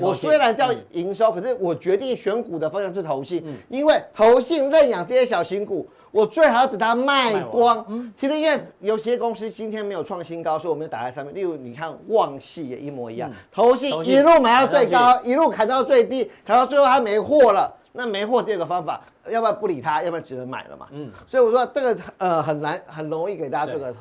[0.00, 5.86] 我虽然叫营收，可是我决定选股的方向是投信，因为投信认养这些小型股。
[6.12, 7.84] 我最好要等它卖光。
[7.88, 11.34] 嗯，其实因为有些公司今天没有创新高，所以我们就打在上面。
[11.34, 17.78] 例如你看旺系也一模一样，投信一路买到最高，一路砍到最低，砍到最后它没货了。
[17.94, 20.86] 那没货这个方法，要不然不理它，要不然只能买了嘛。
[20.92, 23.94] 嗯，所以我说这个呃很难很容易给大家做个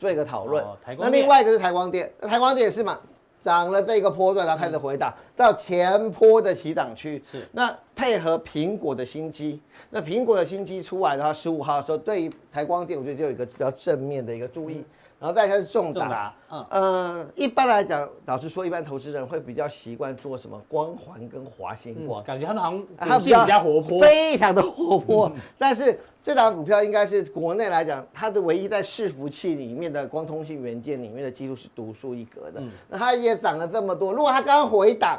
[0.00, 0.64] 做一个讨论。
[0.98, 2.98] 那另外一个是台光电，台光电也是嘛，
[3.44, 7.22] 涨了这个波段，然后开始回档、嗯、到前坡的起涨区。
[7.30, 14.78] 是，那配合苹果的新机，那苹果的新机出来的话，十五号的时候，对于台光电，我觉得就有一个比较正面的一个注意。
[14.78, 14.84] 嗯
[15.18, 25.32] 然后再开始重达，嗯，呃，一般来讲，老实说，一般投资人会比较习惯做什么光环跟华星光，嗯、感觉他们好像它比较活泼，非常的活泼。
[25.34, 32.60] 嗯、但是这档股票应该是国内来讲，它的唯一在伺服器里面的光通信元件里面的技术是独树一格的。
[32.60, 35.18] 嗯、那它也涨了这么多，如果它刚回档，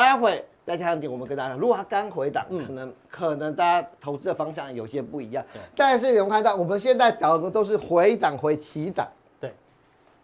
[0.00, 0.44] 待会。
[0.66, 5.44] 再加上点，我们跟大家讲，如果它刚回档，可能、嗯、可能大家投资的方向有些不一样。
[5.52, 9.06] 对但是你们看到，我们现在找的都是回档回起档，
[9.38, 9.52] 对，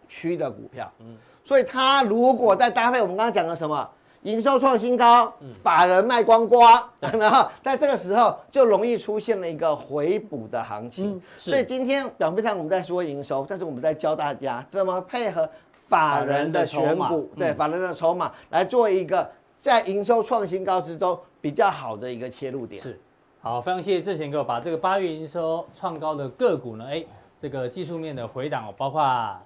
[0.09, 0.91] 区的股票。
[1.01, 3.87] 嗯，所以它如果再搭配我们刚刚讲的什么
[4.23, 11.11] 营收创新高，嗯、法人卖光光， 然后在这个时候就容易出现了一个回补的行情。
[11.11, 15.47] 嗯、所以今天表面上我们在说营收，但是我们在教大家怎么配合
[15.87, 19.29] 法人的选股，对法人的筹码来做一个。
[19.61, 22.99] 在营收创新高之中，比较好的一个切入点是，
[23.41, 27.05] 好，非常谢谢郑贤哥把这个八月营收创高的个股呢，哎，
[27.37, 29.37] 这个技术面的回档，包括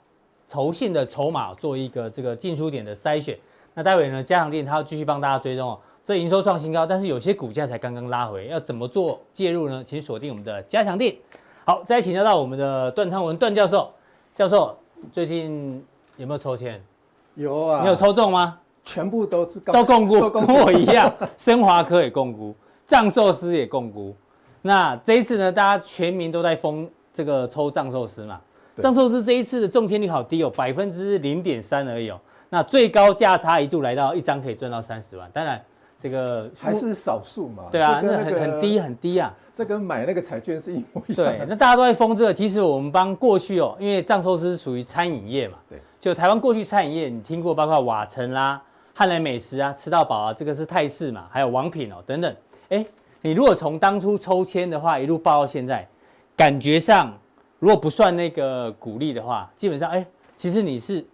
[0.49, 3.38] 投信的筹码做一个这个进出点的筛选。
[3.73, 5.80] 那待会呢，嘉祥店他要继续帮大家追踪哦。
[6.01, 9.84] 这营收创新高，但是有些股价才刚刚拉回，要怎么做介入呢？
[9.84, 11.13] 请锁定我们的加强店。
[11.65, 13.91] 好，再请教到我们的段昌文段教授，
[14.34, 14.78] 教授
[15.12, 15.84] 最近
[16.15, 16.82] 有没有抽签？
[17.34, 18.60] 有啊，你有抽中吗？
[18.85, 24.15] 全部都是都共估，跟我一样， 升华科也共估，藏寿司也共估。
[24.61, 28.39] 那这一次呢，大家全民都在疯这个抽藏寿司嘛。
[28.77, 32.19] 藏寿司这一次的中签率好低哦，百分之零点三而已哦。
[32.49, 35.61] 那最高价差一度来到一张可以赚到三十万，当然
[35.97, 37.63] 这个还是少数嘛。
[37.71, 39.33] 对啊，那很很低很低啊。
[39.53, 41.15] 这跟买那个彩券是一模一样。
[41.15, 42.33] 对，那大家都在疯这个。
[42.33, 45.57] 其实我们帮过去哦，因为藏寿司属于餐饮业嘛。
[45.69, 45.79] 对。
[45.97, 48.61] 就台湾过去餐饮业，你听过包括瓦城啦。
[48.97, 52.34] 汉来美食啊，吃到饱啊，这个是泰式嘛，还有王品哦，等等。
[52.69, 52.84] 哎，
[53.19, 55.86] 你如果从当初抽签的话，一路报到现在，
[56.34, 57.13] 感觉上
[57.60, 60.05] 如果不算那个股利的话，基本上哎，
[60.38, 61.05] 其实你是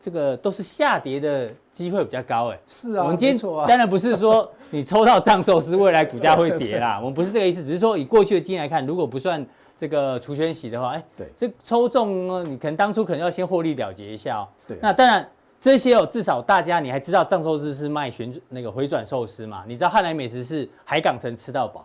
[0.00, 2.58] 这个都是下跌的机会比较高哎。
[2.66, 9.46] 是啊，我们今天当然不是说你抽到藏寿司未来股价会跌啦， 我们不是这个意思，只是说以过去的经验来看，如果不算
[9.76, 14.48] 这个除权息的话，哎，对，这抽中呢，你可能当初可能要先获利了结一下哦。
[14.66, 15.28] 对，那当然。
[15.58, 19.64] 这些哦，至少大家你还知道藏寿司是卖旋那个回转寿司嘛？
[19.66, 21.84] 你知道汉来美食是海港城吃到饱，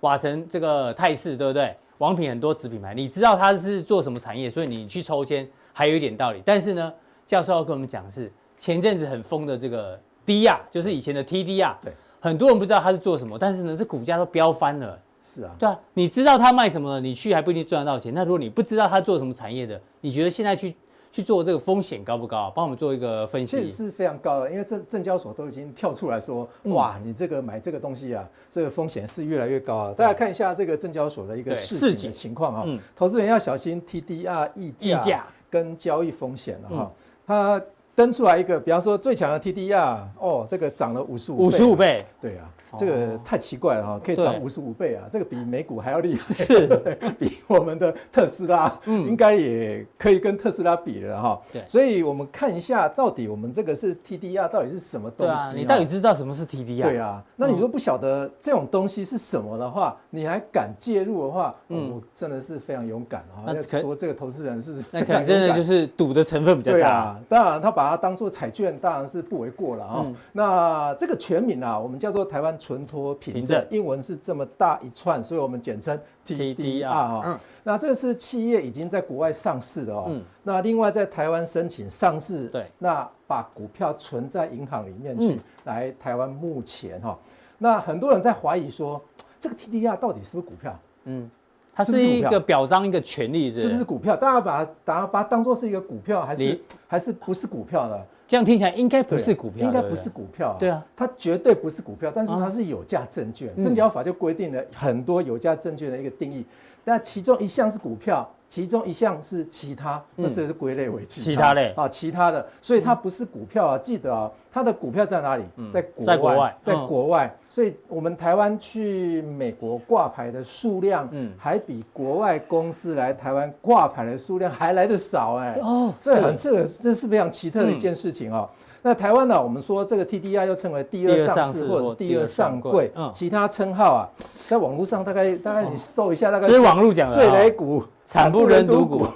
[0.00, 1.76] 瓦城这个泰式对不对？
[1.98, 4.48] 王品很多子品牌，你知道它是做什么产业？
[4.48, 6.40] 所以你去抽签还有一点道理。
[6.44, 6.92] 但是呢，
[7.26, 14.96] 教授要跟我们讲是前阵子很疯的这个低亚就是以前的 TDR，对，很多人不知道它是做什么，但是呢，这股价都飙翻了。
[15.24, 18.14] 是啊，对啊，你知道它卖什么，你去还不一定赚得到钱。
[18.14, 20.74] 那如果你不知道它做什么产业的，你觉得现在去？
[21.10, 22.52] 去做这个风险高不高？
[22.54, 23.56] 帮我们做一个分析。
[23.56, 29.94] 其实是非常高的，因为证证交所都已经跳出来说，哇，你这个买这个东西啊，这个风险是越来越高啊。
[29.96, 36.92] 大家看一下这个证交所的一个市井情况啊，投资人要小心 TDR 溢价跟交易风险了哈。
[37.26, 37.62] 它
[37.94, 42.48] 登出来一个，比方说最强的 TDR，哦，这个涨了五十五五十五倍，对啊。
[42.76, 45.04] 这个太奇怪了哈，可以涨五十五倍啊！
[45.10, 46.66] 这个比美股还要厉害，是
[47.18, 51.40] 比我们的特斯拉，嗯，应该也可以跟特斯拉比了哈。
[51.52, 55.54] 对，所以我们看一下，到底我们这个是 TDR 到底是什么东西？
[55.54, 56.82] 你到底知道什么是 TDR？
[56.82, 63.46] 对啊，那你如果不晓得这种东西是什么的话，你还敢介入的话，嗯，真的是非常勇敢啊！
[63.46, 67.18] 那说这个投资人是那可能真的就是赌的成分比较大。
[67.28, 70.06] 当然，他把它当做彩券，当然是不为过了啊。
[70.32, 72.57] 那这个全名啊，我们叫做台湾。
[72.58, 77.22] 存托凭证，英文是这么大一串，所以我们简称 TDR 啊。
[77.24, 80.06] 嗯，那这个是企业已经在国外上市的哦。
[80.08, 87.18] 嗯，那另外在台湾申请上市，对，那把股票存在银行里面去，来台湾目前哈。
[87.56, 89.00] 那很多人在怀疑说，
[89.40, 90.78] 这个 TDR 到底是不是股票？
[91.04, 91.30] 嗯，
[91.74, 94.16] 它是一个表彰一个权利，是不是股票？
[94.16, 97.98] 大家把它，大家把它当做是一个股票，还是还是不是股票呢？
[98.28, 100.54] 这样听起来应该不是股票，应该不是股票。
[100.60, 103.48] 对啊，它绝对不是股票，但是它是有价证券。
[103.58, 106.44] 证交法就规定了很多有价证券的一个定义，
[106.84, 108.28] 但其中一项是股票。
[108.48, 113.78] 其中一项是其他，那这是归类为其他，类啊，其他的，所以它不是股票啊。
[113.78, 115.44] 记得啊，它的股票在哪里？
[115.70, 117.36] 在国外，在国外。
[117.50, 125.58] 所以我们台湾去美国挂牌的数量，嗯，还比国外公司来台湾挂牌的数量还来得少哎。
[125.60, 128.48] 哦，这很这个这是非常奇特的一件事情哦。
[128.80, 134.08] 那台湾呢，我们说这个 TDI 又称为第二上市或者是第二上柜，嗯，其他称号啊，
[134.48, 137.84] 在网络上大概大概你搜一下，大概这是网络讲的，最雷股。
[138.08, 139.06] 惨不忍睹股，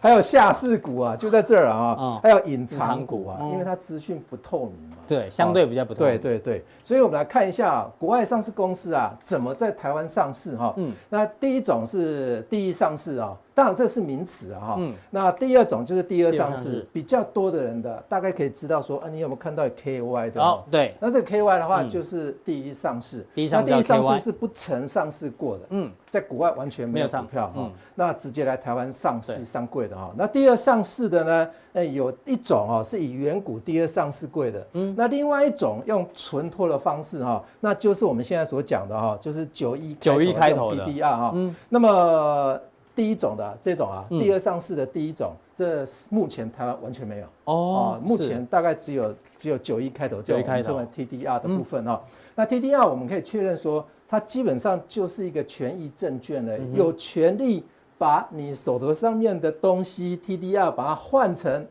[0.00, 6.18] 还有下市股啊，就在这儿啊，还有隐藏股啊，因为它资讯不透明嘛，对，相对比较不透明。
[6.18, 10.74] 对对对，所以我们来看一下国外上市公司啊，怎么在台湾上市哈。
[10.76, 14.76] 嗯，那第一种是第一上市啊，当然这是名词啊哈。
[14.78, 20.42] 嗯，那第二种就是第二上市，比较多的人的大概可以知道说，啊，你有没有看到 KY 的？
[20.42, 28.40] 哦，对，那这个 KY 的话就是第一上市，第一上市第一上市是不曾上市过的，嗯，在国外完全没有股票哈，那直接。
[28.40, 31.50] 来台湾上市上柜的哈，那第二上市的呢？
[31.74, 40.84] 哎，有一种哦，是以原股第二上市柜的，嗯，那另外一种用存托的方式哈，那就是我们现在所讲的哈，就是九一九一开头的。
[40.84, 42.60] TDR 哈，嗯，那么
[42.94, 47.26] 第一种的这种啊，第二上市的第一种，这目前台湾完全没有。
[47.44, 51.98] 哦，目前大概只有只有九一开头，九一开头 TDR 的部分哈，
[52.34, 57.64] 那 TDR 我们可以确认说，它基本上就是一个权益证券的，有权利。
[57.96, 61.66] 把你手头上面的东西 TDR 把它换成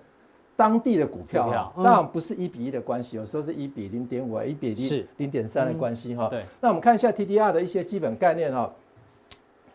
[0.59, 6.27] 当地的股票，当然不是一比一的关系，有时候是一比零点五，一比零零点三的关系哈。
[6.27, 8.69] 对，那我们看一下 TDR 的一些基本概念哈。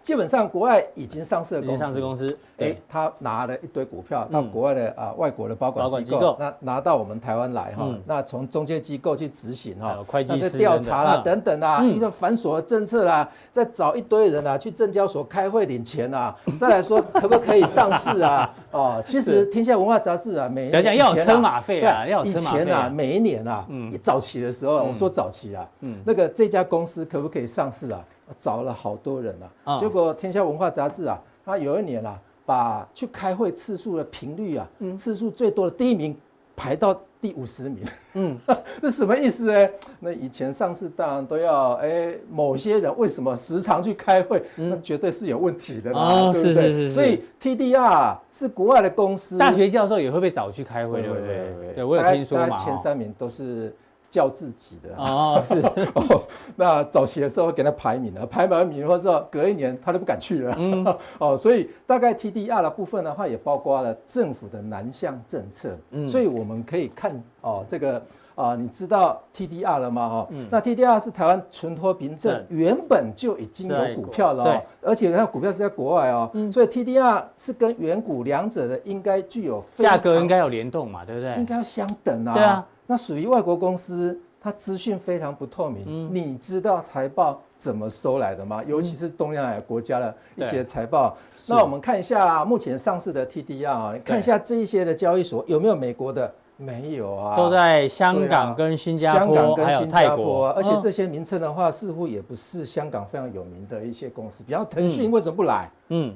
[0.05, 11.59] 基本上，国外已经上市的公司，上市公司，哎，他拿了一堆股票到国外的啊外国的保管机构，那拿到我们台湾来哈，那从中介机构去执行哈，会计师调查啦等等。
[11.65, 18.55] 啊，一个繁琐的政策啦，再找一堆人啊去证交所开会领钱啊， 再来说可不可以上市啊？
[18.73, 22.61] 哦， 其实天下文化杂志啊，每要讲要有车马费啊，要有车马费。
[22.61, 28.05] 以前啊，每一年啊，嗯，早期的时候，我说早期啊，嗯，那个这家公司可不可以上市啊？
[28.39, 29.35] 找了好多人
[29.65, 36.17] 啊，结果《天下文化杂志》啊，他有一年啊，把去开会次数的频率啊，次数最多的第一名
[36.57, 37.85] 排到第五十名。
[38.15, 38.39] 嗯，
[38.81, 39.69] 这什么意思呢？
[40.01, 44.43] 那以前上市当然都要哎，某些人为什么时常去开会？
[44.57, 46.91] 那绝对是有问题的嘛，对不对？
[46.91, 51.75] 所以 TDR 是国外的公司，大学教授也会被找去开会，对不对？
[51.75, 53.75] 对，我有听说嘛，前三名都是。
[54.15, 54.95] 叫自己的。
[54.97, 55.61] 哦，是。
[55.95, 56.23] 哦，
[56.55, 60.87] 那早期的时候给他排名了，排完名之后，隔一年他都不敢去了，嗯，
[61.19, 68.01] 哦，所以大概 TDR 的部分的话，也包括了政府的南向政策，嗯，所以我们可以看哦，这个
[68.37, 70.09] 啊，你知道 TDR 了吗？
[70.09, 81.35] 哈，嗯，那 TDR 是台湾存托凭证原本就已经有股票了，对，而且它股票是在国外哦，所以 TDR 是跟原股两者的应该具有价格应该有联动嘛，对不对？
[81.37, 82.67] 应该要相等啊，对啊。
[82.87, 85.85] 那属于外国公司，它资讯非常不透明。
[85.87, 88.63] 嗯，你知道财报怎么收来的吗？
[88.67, 91.17] 尤其是东南亚国家的一些财报。
[91.49, 96.33] 那我们看一下目前上市的 TDR 啊，你看一下这一些的交易所有没有美国的？
[96.57, 100.51] 没有啊，都在香港跟新加坡，香港跟新加坡。
[100.51, 104.45] 而且这些名称的话，似乎也不是香港非常有名的一些公司。
[104.45, 105.69] 比方腾讯为什么不来？
[105.89, 106.15] 嗯。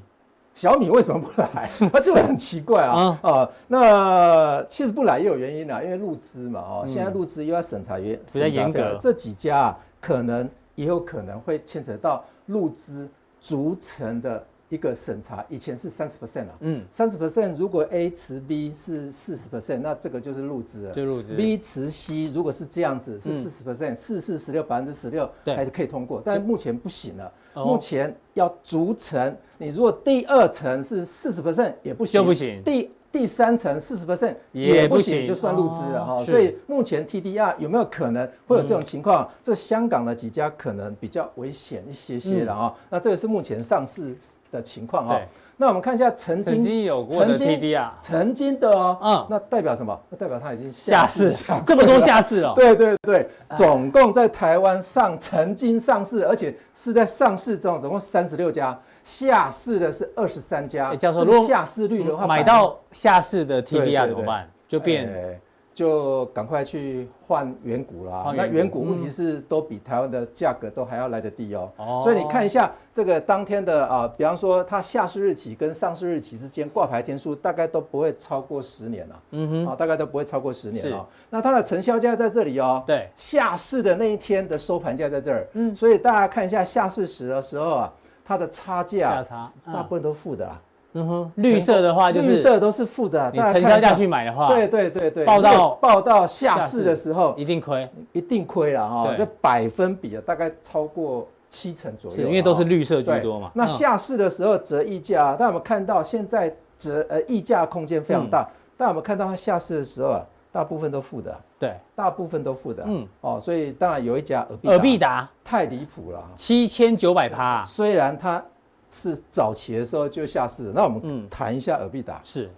[0.58, 1.70] 小米为什么不来？
[1.92, 3.48] 那 这个很奇怪啊啊！
[3.68, 13.08] 那其实不来也有原因啊，因为入资嘛哦，现在入资又要审查员比较严格，这几家啊，可能也有可能会牵扯到入资
[13.40, 15.44] 逐层的一个审查。
[15.48, 20.94] 以前是三十 percent 啊，嗯，三十 percent 如果 A 持 B 是四十 percent，那这个就是入资了。
[20.94, 21.34] 就入资。
[21.34, 27.32] B 持 C 如果是这样子是四十 percent，四四十六百分之十六，还是可以通过，但目前不行了。
[27.54, 32.62] 目前要逐层，你如果第二层是四十 percent 也不行，就不行。
[32.62, 36.24] 第第三层四十 percent 也不行，就算入资了哈。
[36.24, 39.28] 所以目前 TDR 有没有可能会有这种情况？
[39.42, 42.74] 这香港的几家可能比较危险一些些了哈。
[42.90, 44.14] 那这个是目前上市
[44.52, 45.20] 的情况哈。
[45.60, 49.98] 那我们看一下曾经曾经有过的 TDR，曾经的哦，嗯，那代表什么？
[50.08, 51.32] 那代表它已经下市，
[51.66, 52.54] 这么多下市 了。
[52.54, 60.94] 对对对，总共在台湾上曾经上市，而且是在上市中，总共三十六家，下市的是二十三家。
[60.94, 64.50] 教授，如果下市率的话，买到下市的 TDR 怎么办？
[64.68, 65.40] 就变。
[65.74, 68.32] 就赶快去换原股啦。
[68.36, 71.70] 那原股问题是都比台湾的价格都还要来得低哦。
[72.02, 79.22] 所以你看一下这个当天的啊，比方说它下市日期跟上市日期之间挂牌天数大概都不会超过十年了。
[79.30, 81.06] 嗯哼，啊，大概都不会超过十年啊。
[81.30, 82.82] 那它的成交价在这里哦。
[82.84, 83.08] 对。
[83.14, 85.46] 下市的那一天的收盘价在这儿。
[85.52, 85.72] 嗯。
[85.72, 87.92] 所以大家看一下下市时的时候啊，
[88.28, 89.24] 它的差价
[89.64, 90.60] 大部分都负的啊。
[90.92, 93.30] 嗯哼，绿色的话就是绿色都是负的。
[93.32, 99.14] 你成交价去买的话，对对对对，报到报到下市的时候一定亏，一定亏了哈。
[99.16, 103.50] 这百分比啊，大概超过七成左右，因为都是绿色居多嘛。
[103.54, 110.26] 那下市的时候折溢价，但我们看到现在折呃溢价空间非常大，但我们看到它下市的时候啊，
[110.58, 115.28] 大部分都负的，对，大部分都负的，嗯，哦，所以当然有一家尔必达。
[115.44, 118.44] 太离谱了，七千九百趴，虽然它
[118.90, 122.50] 是早期的时候就下市，那我们谈一下尔必达，是。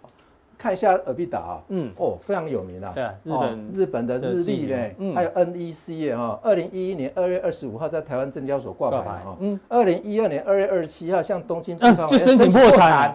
[0.57, 13.15] 看一下尔必达啊，嗯，哦，非常有名啊，对，日本日本的日立嘞，还有 NEC 啊，二零一一年二月二十五号在台湾证交所挂牌啊，嗯，二零一二年二月二十七号向东京就申请破产，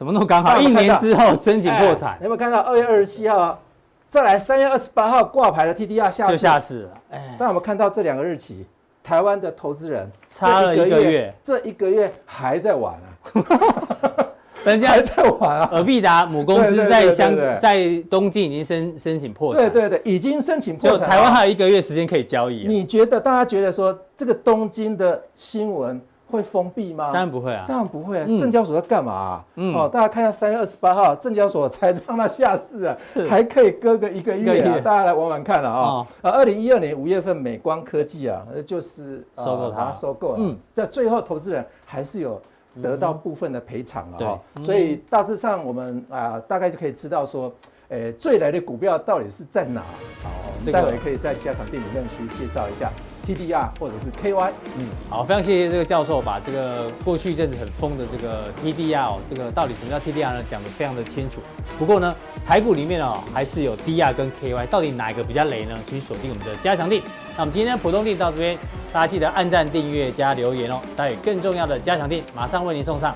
[0.00, 0.58] 怎么那么刚好？
[0.58, 3.60] 一年之后申请破产，有没有看到二月二十七号
[4.08, 8.64] 再来三月二十八号挂牌的 TDR 下市就下市了，哎，但我们看到这两个日期，
[9.04, 14.24] 台湾的投资人差了一个月，这一个月还在玩啊。
[14.64, 15.68] 人家还在玩啊！
[15.72, 20.98] 尔必达母公司在香在东京已经申申请破产，对对对，已经申请破产。
[20.98, 22.66] 就台湾还有一个月时间可以交易。
[22.66, 27.10] 你觉得大家觉得说这个东京的新闻会封闭吗？
[27.12, 28.26] 当然不会啊，当然不会啊。
[28.38, 29.44] 证交所在干嘛？
[29.56, 32.96] 嗯哦，大家看一下三月二十八号，证交所才让它下市啊，
[33.28, 34.80] 还可以搁个一个月啊。
[34.80, 36.06] 大家来玩玩看了啊。
[36.22, 40.36] 啊，二零一二年五月份，美光科技啊，就是收购它，收购了。
[40.38, 42.40] 嗯，在最后投资人还是有。
[42.80, 47.52] 得到部分的赔偿了哈，所以大致上我们啊大概就可以知道说，
[47.88, 49.80] 诶，最来的股票到底是在哪？
[50.22, 50.30] 好，
[50.72, 52.88] 待会可以在加强錠理论区介绍一下
[53.26, 54.50] TDR 或者是 KY。
[54.78, 61.40] 嗯，好，非常谢谢这个教授把这个过去一阵子很疯的这个 TDR 这个到底什么叫 TDR 呢，讲得非常的清楚。
[61.78, 62.14] 不过呢，
[62.44, 65.74] 台股里面哦还是有 DR 跟 KY，到底哪一个比较雷呢？
[65.86, 67.00] 请锁定我们的加强錠。
[67.36, 68.58] 那我们今天的普通錠到这边。
[68.92, 70.80] 大家记得按赞、订阅、加留言哦！
[70.96, 73.14] 待会更重要的加强錠马上为您送上。